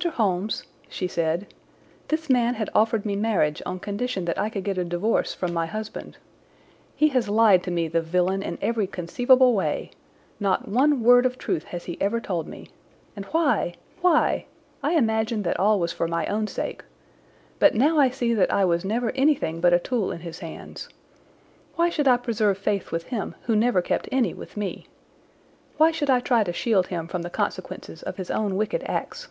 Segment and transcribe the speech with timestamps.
[0.00, 0.08] "Mr.
[0.08, 1.52] Holmes," she said,
[2.06, 5.52] "this man had offered me marriage on condition that I could get a divorce from
[5.52, 6.16] my husband.
[6.94, 9.90] He has lied to me, the villain, in every conceivable way.
[10.38, 12.68] Not one word of truth has he ever told me.
[13.16, 14.46] And why—why?
[14.80, 16.84] I imagined that all was for my own sake.
[17.58, 20.88] But now I see that I was never anything but a tool in his hands.
[21.74, 24.86] Why should I preserve faith with him who never kept any with me?
[25.78, 29.26] Why should I try to shield him from the consequences of his own wicked acts?